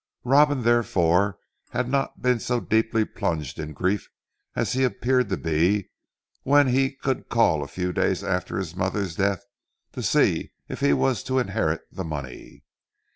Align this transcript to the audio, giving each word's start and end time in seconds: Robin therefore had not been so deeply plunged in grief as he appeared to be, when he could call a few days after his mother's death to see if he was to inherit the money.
Robin 0.23 0.63
therefore 0.63 1.37
had 1.69 1.87
not 1.87 2.23
been 2.23 2.39
so 2.39 2.59
deeply 2.59 3.05
plunged 3.05 3.59
in 3.59 3.71
grief 3.71 4.09
as 4.55 4.73
he 4.73 4.83
appeared 4.83 5.29
to 5.29 5.37
be, 5.37 5.91
when 6.41 6.65
he 6.69 6.95
could 6.95 7.29
call 7.29 7.61
a 7.63 7.67
few 7.67 7.93
days 7.93 8.23
after 8.23 8.57
his 8.57 8.75
mother's 8.75 9.13
death 9.15 9.43
to 9.91 10.01
see 10.01 10.53
if 10.67 10.79
he 10.79 10.91
was 10.91 11.21
to 11.21 11.37
inherit 11.37 11.81
the 11.91 12.03
money. 12.03 12.63